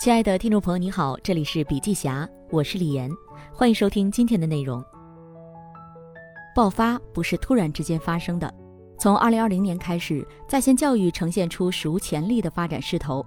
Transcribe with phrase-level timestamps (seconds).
[0.00, 3.08] 亲爱的听众朋友，你好，这里是笔记侠，我是李岩，
[3.52, 4.84] 欢迎收听今天的内容。
[6.54, 8.52] 爆发不是突然之间发生的，
[8.98, 13.24] 从二零二零年开始，在线教育呈现出史无前例的发展势头，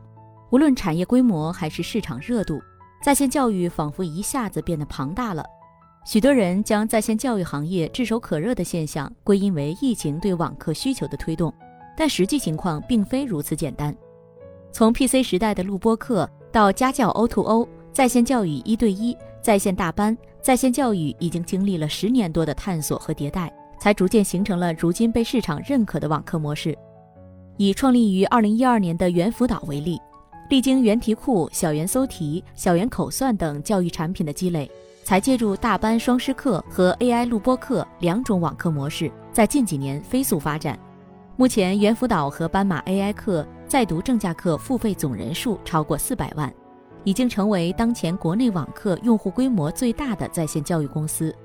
[0.51, 2.61] 无论产业规模还是市场热度，
[3.01, 5.43] 在线教育仿佛一下子变得庞大了。
[6.05, 11.51] 许多人将在线教育行业炙手可热的现象归因为疫情对网课需求的推动，
[11.95, 13.95] 但实际情况并非如此简单。
[14.71, 26.75] 从 PC 时代的录播课到家教 O2O，在线教育一对一、在线大班，在线教育已经经历了十年多的探索和迭代，才逐渐形成了如今被市场认可的网课模式。
[27.57, 30.01] 以创立于2012年的猿辅导为例，
[30.49, 34.67] 历经猿题库、小猿搜题、小猿口算等教育产品的积累。
[35.03, 40.77] 才借助大班双师课和 AI 录播课两种网课模式，在近几年飞速发展。
[41.35, 46.51] 目前，猿辅导和斑马 AI 课在读正价课付费总人数超过四百万，
[47.03, 51.35] 已经成为当前国内网课用户规模最大的在线教育公司。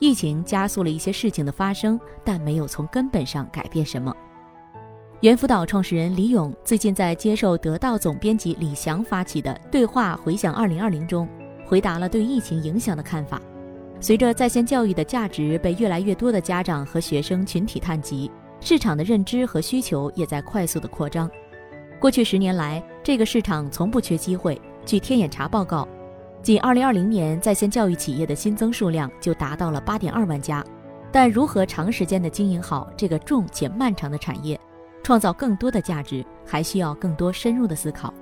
[0.00, 4.12] 疫情加速了一些事情的发生，但没有从根本上改变什么。
[5.20, 11.28] 猿辅导创始人李勇最近在接受得到总编辑李翔发起的对话回响二零二零中。
[11.64, 13.40] 回答了对疫情影响的看法。
[14.00, 18.28] 随着在线教育的价值被越来越多的家长和学生群体探及，
[18.60, 21.30] 市场的认知和需求也在快速的扩张。
[21.98, 24.60] 过去十年来，这个市场从不缺机会。
[24.86, 25.86] 据天眼查报告，
[26.42, 30.64] 仅2020年在线教育企业的新增数量就达到了8.2万家。
[31.12, 34.58] 但如何长时间的经营好这个重且漫长的产业，
[35.02, 38.14] 创造更多的价值，还需要更多深入的思考。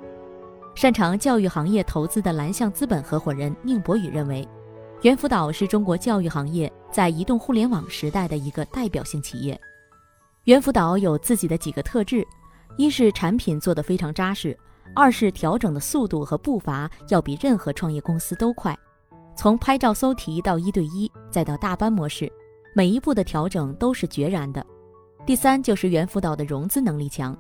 [0.74, 4.48] 擅长教育行业投资的蓝象资本合伙人宁博宇认为，
[5.02, 9.60] 猿辅导是中国教育行业在移动互联网时代的一个代表性企业。
[10.48, 12.26] 猿辅导有自己的几个特质：
[12.78, 14.56] 一是产品做得非常扎实；
[14.94, 18.74] 二是调整的速度和步伐要比任何创业公司都快。
[19.36, 22.32] 从拍照搜题到一对一，再到大班模式，
[22.74, 24.64] 每一步的调整都是决然的。
[25.26, 27.36] 第三就是猿辅导的融资能力强。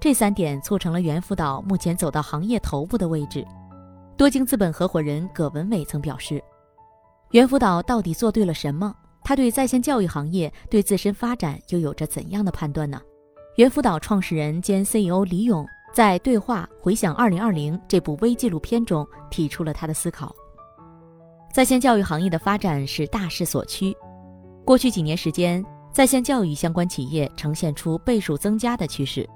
[0.00, 3.46] 这三点促成了猿辅导目前走到行业头部的位置。
[4.16, 6.42] 多晶资本合伙人葛文伟曾表示
[7.32, 8.94] ：“猿辅导到底做对了什么？
[9.26, 13.02] 他对在线教育行业对自身发展又有着怎样的判断呢？”
[13.58, 20.32] 猿辅导创始人兼 CEO 李勇在《对话回响2020》这部微纪录片中提出了他的思考：
[21.52, 23.92] 在线教育行业的发展是大势所趋，
[24.64, 29.28] 过去几年时间，在线教育相关企业呈现出倍数增加的趋势。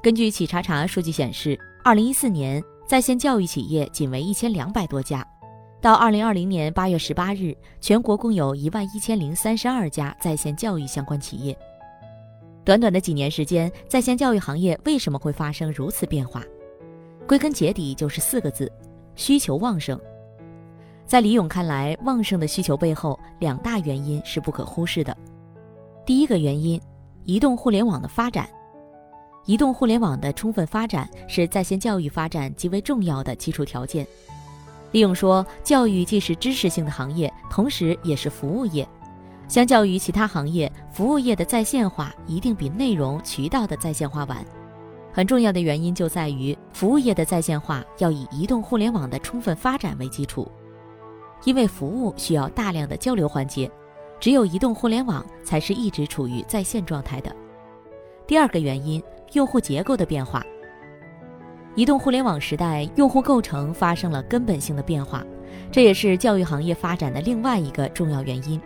[0.00, 5.26] 根据企查查数据显示，二零一四年在线教育企业仅为一千两百多家，
[5.84, 11.54] 到二零二零年八月十八日，全国共有一万一千零三十二家在线教育相关企业。
[12.64, 16.42] 短短的几年时间，在线教育行业为什么会发生如此变化？
[17.28, 18.72] 归根结底就是四个字：
[19.14, 20.00] 需求旺盛。
[21.04, 25.14] 在李勇看来，旺盛的需求背后，两大原因是不可忽视的。
[26.06, 26.80] 第一个原因，
[27.26, 28.48] 移动互联网的发展。
[29.44, 34.06] 移动互联网的充分发展是在线教育发展极为重要的基础条件。
[34.94, 38.88] 李勇说：“教育既是知识性的行业，同时也是服务业。
[39.48, 44.46] 相较于其他行业，服务业的在线化一定比内容渠道的在线化晚。
[45.12, 50.48] 很重要的原因就在于，服务业的在线化要以移动互联网的充分发展为基础，
[51.42, 53.68] 因为服务需要大量的交流环节，
[54.20, 57.34] 只有移动互联网才是一直处于在线状态的。
[58.28, 60.46] 第二个原因。”用户结构的变化，
[61.76, 65.24] 移动互联网时代，用户构成发生了根本性的变化，
[65.72, 68.60] 这也是教育行业发展的另外一个重要原因。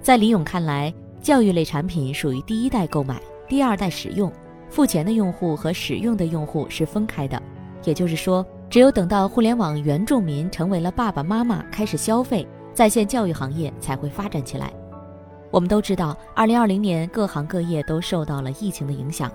[0.00, 4.32] 在李勇看来，教育类产品属于第一代购买，第二代使用，
[4.70, 7.40] 付钱的用户和使用的用户是分开的。
[7.84, 14.72] 也就是说，只有等到互联网原住民成为了爸爸妈妈，开始消费，在线教育行业才会发展起来。
[15.50, 19.30] 我们都知道，二零二零年各行各业都受到了疫情的影响。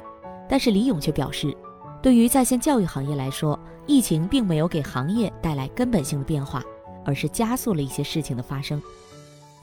[0.50, 1.56] 但是李勇却表示，
[2.02, 6.64] 对于在线教育行业来说，疫情并没有给行业带来根本性的变化，
[7.04, 8.82] 而是加速了一些事情的发生。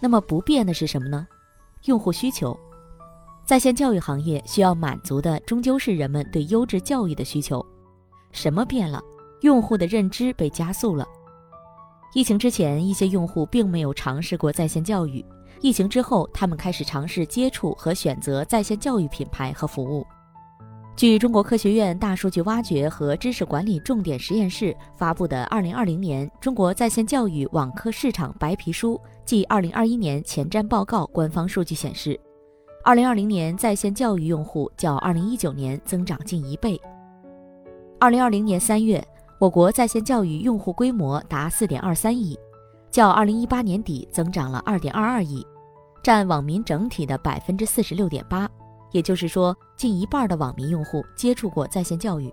[0.00, 1.26] 那么不变的是什么呢？
[1.84, 2.58] 用户需求。
[3.46, 7.64] 在线教育行业需要满足的终究是人们对优质教育的需求。
[8.32, 9.00] 什么变了？
[9.42, 11.06] 用户的认知被加速了。
[12.14, 15.22] 疫情之前，一些用户并没有尝试过在线教育；
[15.60, 20.06] 疫情之后，他们开始尝试接触和选择在线教育品牌和服务。
[20.96, 32.18] 据中国科学院大数据挖掘和知识管理重点实验室发布的《二零二零年中国在线教育网课市场白皮书暨二零二一年前瞻报告》官方数据显示，
[32.84, 36.80] 二零二零年在线教育用户较二零一九年增长近一倍。
[37.98, 39.04] 二零二零年三月，
[39.40, 42.38] 我国在线教育用户规模达四点二三亿，
[42.92, 45.44] 较二零一八年底增长了二点二二亿，
[46.04, 48.48] 占网民整体的百分之四十六点八。
[48.94, 52.32] 也就是说，近一半的网民用户接触过在线教育。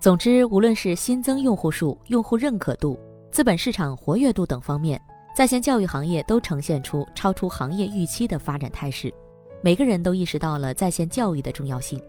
[0.00, 2.98] 总之，无论是新增用户数、用户认可度、
[3.30, 4.98] 资本市场活跃度等方面，
[5.36, 9.12] 在线教育行业都呈现出超出行业预期的发展态势。
[9.60, 12.02] 每个人都意识到了在线教育的重要性。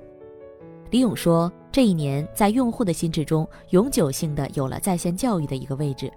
[0.89, 6.09] 李勇说：“这一年，在用户的心智中，永久性的有了在线教育的一个位置。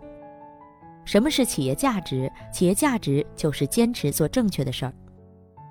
[1.05, 2.31] 什么是企业价值？
[2.53, 4.95] 企业价值就是坚持做正确的事儿，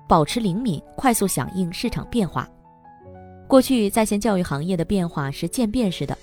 [0.06, 2.48] 保持灵敏，快速响应市场变化。
[3.46, 6.16] 过去，在线教育行业的变化是渐变式的，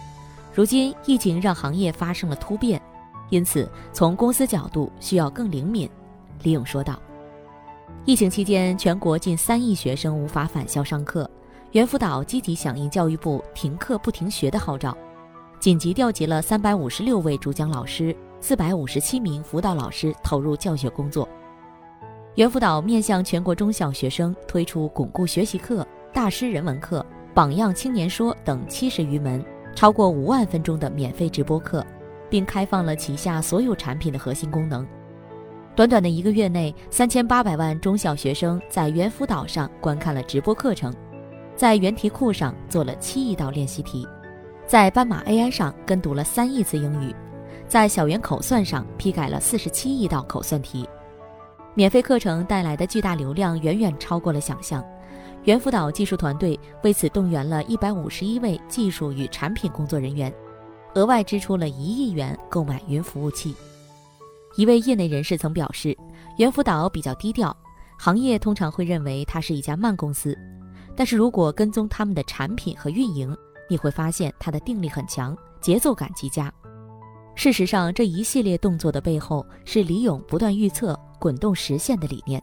[0.54, 2.82] 如今疫情让行业发生了突变，
[3.30, 5.90] 因此从公司角度需要更灵敏。”
[6.44, 7.00] 李勇说道。
[8.06, 11.30] 疫情期间，全国近三亿学生无法返校上课，
[11.74, 14.98] 猿辅导积极响应教育部停课不停学的号召，
[15.60, 21.30] 紧急调集了三百五十六位主讲老师、四百五十七名辅导老师投入教学工作。
[22.36, 29.44] 猿辅导面向全国中小学生推出巩固学习课、大师人文课、榜样青年说等七十余门、
[29.76, 31.86] 超过五万分钟的免费直播课，
[32.30, 34.88] 并开放了旗下所有产品的核心功能。
[35.76, 40.94] 短短的一个月内，三千八百万中小学生在猿辅导上观看了直播课程，
[41.54, 44.08] 在猿题库上做了七亿道练习题，
[44.66, 47.14] 在斑马 AI 上跟读了三亿次英语，
[47.68, 50.88] 在小猿口算上批改了四十七亿道口算题。
[51.74, 54.84] 免费课程带来的巨大流量远远超过了想象，
[55.46, 60.34] 猿辅导技术团队为此动员了一百五十一位技术与产品工作人员，
[60.96, 63.56] 额外支出了一亿元购买云服务器。
[64.58, 65.98] 一位业内人士曾表示，
[66.38, 67.56] 猿辅导比较低调，
[67.98, 70.38] 行业通常会认为它是一家慢公司。
[70.94, 73.36] 但是如果跟踪他们的产品和运营，
[73.70, 76.54] 你会发现它的定力很强，节奏感极佳。
[77.34, 82.42] 事实上，这一系列动作的背后是李勇不断预测、滚动实现的理念。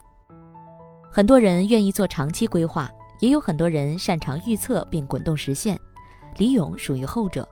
[1.10, 2.88] 很多人愿意做长期规划，
[3.18, 5.76] 也有很多人擅长预测并滚动实现。
[6.36, 7.46] 李勇属于后者。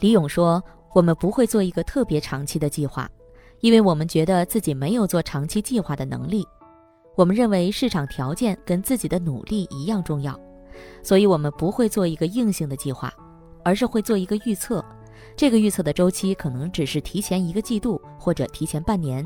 [0.00, 0.64] 李勇说
[0.94, 3.06] ：“我们不会做一个特别长期的计划。”
[3.60, 6.44] 因为我们觉得自己没有做长期计划的能力，
[7.14, 10.36] 我们认为市场条件跟自己的努力一样重要，
[11.02, 13.12] 所以我们不会做一个硬性的计划，
[13.62, 14.84] 而是会做一个预测。
[15.36, 19.24] 这个预测的周期可能只是提前一个季度或者提前半年，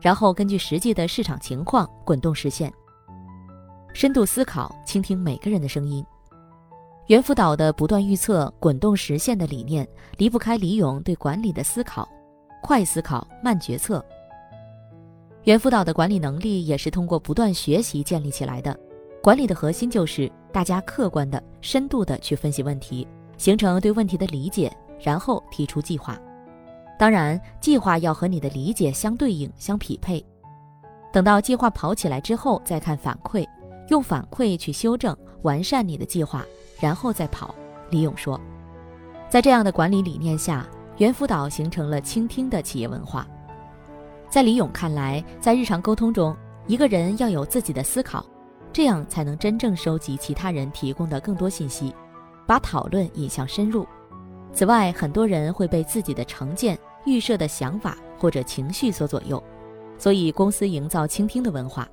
[0.00, 2.72] 然后根据实际的市场情况滚动实现。
[3.92, 6.04] 深度思考，倾听每个人的声音。
[7.08, 9.86] 猿辅导的不断预测、滚动实现的理念，
[10.16, 12.08] 离不开李勇对管理的思考。
[12.62, 14.04] 快思考，慢决策。
[15.44, 18.78] 猿辅导的管理能力也是通过不断学习建立起来的。
[19.22, 26.16] 管理的核心就是大家客观的、深度的去分析问题，形成对问题的理解，然后提出计划。
[27.00, 30.22] 当然，计划要和你的理解相对应、相匹配。
[31.10, 33.48] 等到计划跑起来之后，再看反馈，
[33.88, 36.44] 用反馈去修正、完善你的计划，
[36.78, 37.54] 然后再跑。
[37.88, 38.38] 李勇说，
[39.30, 40.66] 在这样的管理理念下。
[40.98, 43.26] 猿辅导形成了倾听的企业文化。
[44.28, 46.36] 在李勇看来，在日常沟通中，
[46.66, 48.22] 一个人要有自己的思考，
[48.70, 51.94] 这样才能真正收集其他人提供的更多信息，
[52.46, 53.86] 把讨论引向深入。
[54.52, 59.42] 此外，很多人会被自己的成见、预设的想法或者情绪所左右，
[59.98, 61.88] 所以公司营造倾听的文化，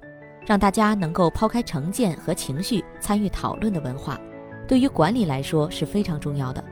[0.46, 4.20] 让大家能够抛开成见和情绪，参与讨论的文化，
[4.68, 6.64] 对于管理来说是非常重要的。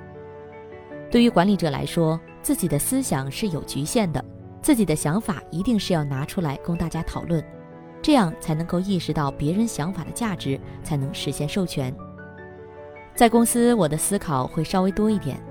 [1.10, 4.24] 对于管理者来说，自己的思想是有局限的，
[4.62, 7.44] 自己的想法一定是要拿出来供大家讨论，
[8.02, 11.96] 这样才能够意识到别人想法的价值，才能实现授权。
[13.16, 15.42] 在公司，我的思考会稍微多一点，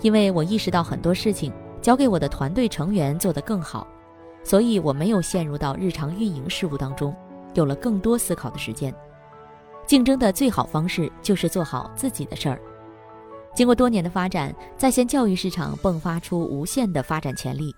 [0.00, 3.86] 因为我意识到很多事情交给我的团队成员做得更好，
[4.44, 7.14] 所以我没有陷入到日常运营事务当中，
[7.54, 8.94] 有了更多思考的时间。
[9.86, 12.60] 竞争的最好方式就是做好自己的事儿。
[13.54, 17.74] 经过多年的发展，在线教育市场迸发出无限的发展潜力。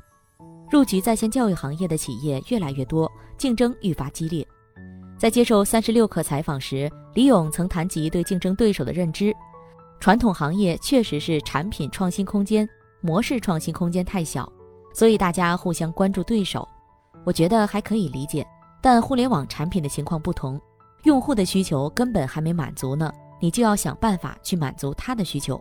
[0.70, 4.46] 入局在线教育行业的企业越来越多，竞争愈发激烈。
[5.16, 9.32] 在接受三十六氪采访时，李勇曾谈及对竞争对手的认知。
[10.00, 12.68] 传统行业确实是产品创新空间、
[13.02, 14.50] 模式创新空间太小，
[14.94, 16.66] 所以大家互相关注对手。
[17.24, 18.46] 我觉得还可以理解，
[18.80, 20.60] 但互联网产品的情况不同，
[21.04, 23.12] 用户的需求根本还没满足呢。
[23.40, 25.60] 你就要想办法去满足他的需求，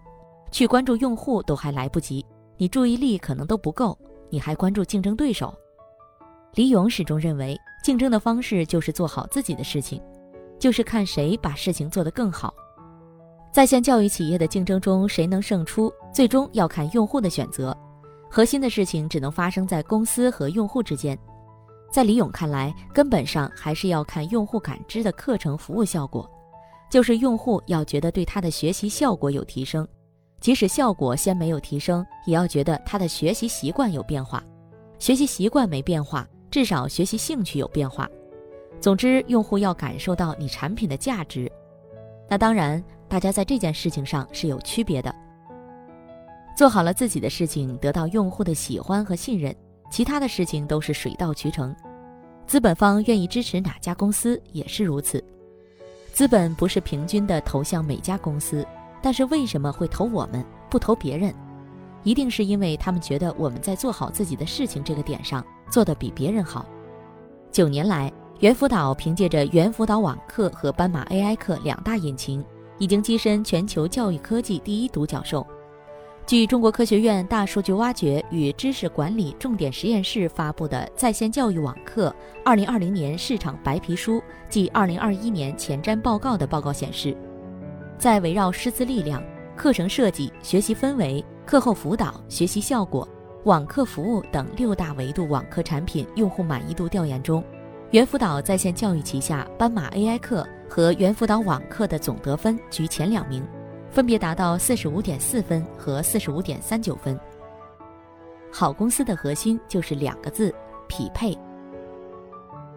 [0.51, 2.23] 去关注用户都还来不及，
[2.57, 3.97] 你注意力可能都不够，
[4.29, 5.51] 你还关注竞争对手。
[6.53, 9.99] 李勇始终认为，竞争的方式就是做好自己的事情，
[10.59, 12.53] 就是看谁把事情做得更好。
[13.51, 17.75] 在线教育企业的竞争中，谁能胜出，最终要看用户的选择。
[18.29, 21.17] 核心的事情只能发生在公司和用户之间。
[21.91, 26.29] 在李勇看来，根本上还是要看用户感知的课程服务效果，
[26.89, 29.85] 就是用户要觉得对他的学习效果有提升，
[30.39, 34.41] 即使效果先没有提升，也要觉得他的学习习惯有变化。
[34.99, 38.07] 学习习惯没变化，至少学习兴趣有变化。
[38.79, 41.51] 总之，用户要感受到你产品的价值。
[42.29, 45.13] 那当然，大家在这件事情上是有区别的。
[46.55, 49.55] 做好了自己的事情，得到用户的喜欢和信任，
[49.89, 51.75] 其他的事情都是水到渠成。
[52.45, 55.23] 资本方愿意支持哪家公司也是如此。
[56.13, 58.65] 资本不是平均的投向每家公司，
[59.01, 61.33] 但是为什么会投我们不投别人？
[62.03, 66.65] 一定是因为他们觉得我们在做好自己的事情这个点上做得比别人好。
[67.51, 72.43] 九年来，猿辅导凭借着猿辅导网课和斑马 AI 课两大引擎，
[72.77, 75.45] 已经跻身全球教育科技第一独角兽。
[76.31, 84.13] 据中国科学院大数据挖掘与知识管理重点实验室发布的《在线教育网课二零二零年市场白皮书》
[84.49, 87.13] 暨二零二一年前瞻报告的报告显示，
[87.97, 89.21] 在围绕师资力量、
[89.57, 93.05] 课程设计、学习氛围、课后辅导、学习效果、
[93.43, 97.43] 网课服务等六大维度网课产品用户满意度调研中，
[97.89, 103.45] 猿辅导在线教育旗下斑马 AI 课和猿辅导网课的总得分居前两名。
[103.91, 107.19] 分别达到四十五点四分和四十五点三九分。
[108.51, 110.53] 好公司的核心就是两个字：
[110.87, 111.37] 匹配。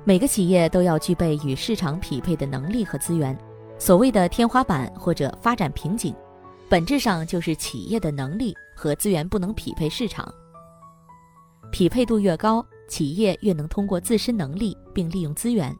[0.05, 3.37] 每个企业都要具备与市场匹配的能力和资源。
[3.79, 6.15] 所谓的天花板或者发展瓶颈，
[6.69, 10.33] 本质上就是企业的能力和资源不能匹配市场。
[11.73, 15.75] 匹配度越高，企业越能通过自身能力并利用资源，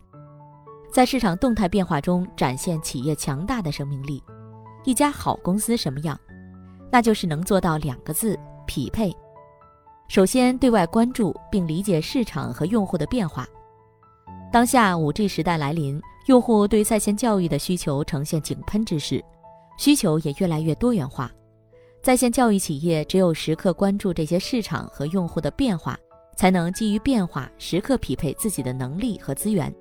[0.93, 4.23] 在市场动态变化中展现企业强大的生命力。
[4.87, 6.19] 一家好公司什么样？
[6.93, 9.11] 那就是能做到两个字：匹配。
[10.09, 13.49] 首先，对外关注并理解市场和用户的变化。
[14.53, 19.25] 当下五 G 时代来临，用户对在线教育的需求呈现井喷之势，
[19.79, 21.33] 需求也越来越多元化。
[22.03, 25.99] 在线教育企业只有时刻关注这些市场和用户的变化，
[26.37, 29.75] 才能基于变化时刻匹配自己的能力和资源，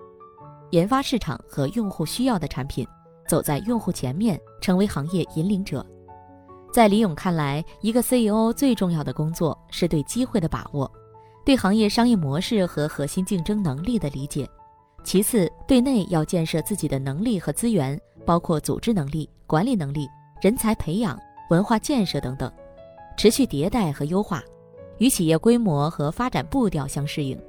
[0.72, 2.88] 研发市场和用户需要的产品。
[3.27, 5.85] 走在用户前面，成为行业引领者。
[6.71, 10.91] 在李勇看来，一个 CEO 最重要的工作是对机会的把握，
[11.45, 14.49] 对行业商业模式和核心竞争能力的理解。
[15.03, 20.07] 其次，对内要建设自己的能力和资源，包括组织能力、管理能力、
[20.41, 22.51] 人才培养、文化建设等等，
[23.17, 24.41] 持续迭代和优化，
[24.97, 27.39] 与企业规模和发展步调相适应。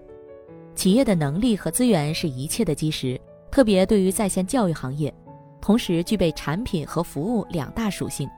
[0.74, 3.18] 企业的能力和资源是一切的基石，
[3.50, 5.14] 特别对于在线教育行业。
[5.64, 8.28] 同时具备产品和服务两大属性，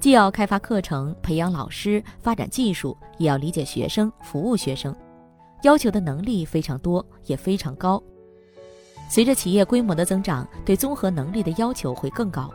[0.00, 4.96] 既要开发课程、培养老师、发展技术，也要理解学生、服务学生，
[5.60, 8.02] 要求的能力非常多，也非常高。
[9.10, 12.50] 随着企业规模的增长，对综合能力的要求会更高。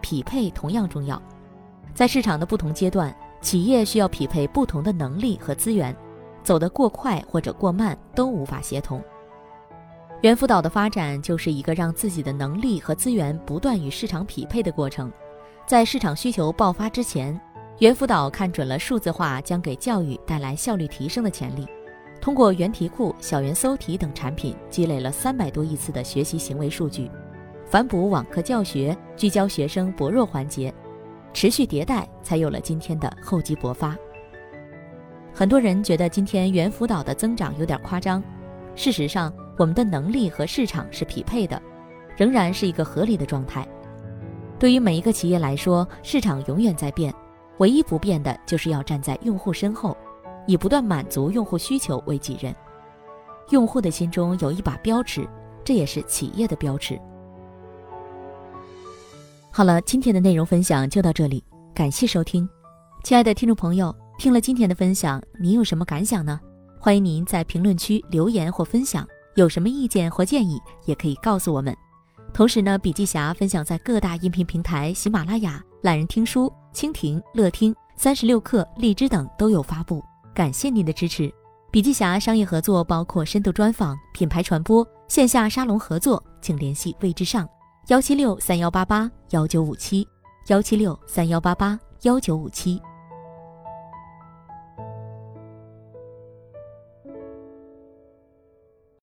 [0.00, 1.20] 匹配同样重要，
[1.92, 5.94] 在市场的不同阶段，企业需要匹配不同的能力和资源，
[6.42, 8.98] 走得过快或者过慢都无法协同。
[10.22, 15.10] 猿辅导的发展就是一个让自己的能力和资源不断与市场匹配的过程。
[15.66, 17.38] 在市场需求爆发之前，
[17.78, 21.66] 猿辅导看准了数字化将给教育带来效率提升的潜力。
[22.20, 27.10] 通过猿题库、小猿搜题等产品，积累了三百多亿次的学习行为数据，
[27.64, 30.74] 反哺网课教学，聚焦学生薄弱环节，
[31.32, 33.96] 持续迭代，才有了今天的厚积薄发。
[35.32, 38.22] 很多人觉得今天猿辅导的增长有点夸张，
[38.76, 39.32] 事实上。
[39.60, 41.60] 我们的能力和市场是匹配的，
[42.16, 43.68] 仍然是一个合理的状态。
[44.58, 47.14] 对于每一个企业来说，市场永远在变，
[47.58, 49.94] 唯一不变的就是要站在用户身后，
[50.46, 52.56] 以不断满足用户需求为己任。
[53.50, 55.28] 用户的心中有一把标尺，
[55.62, 56.98] 这也是企业的标尺。
[59.50, 62.48] 好了，今天的内容分享就到这里，感谢收听。
[63.04, 66.40] 亲爱的听众朋友，听了今天的分享，您有什么感想呢？
[66.78, 69.06] 欢迎您在评论区留言或分享。
[69.40, 71.74] 有什么意见或建议，也可以告诉我们。
[72.34, 80.04] 同时呢，笔记侠分享在各大音频平台，喜马拉雅、懒人听书、蜻蜓、乐听、三十六课、荔枝等都有发布。
[80.34, 81.32] 感谢您的支持。
[81.72, 87.48] 笔记侠商业合作包括深度专访、品牌传播、线下沙龙合作，请联系魏之上，
[87.88, 90.06] 幺七六三幺八八幺九五七，
[90.48, 92.80] 幺七六三幺八八幺九五七。